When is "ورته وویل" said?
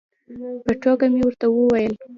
1.25-1.93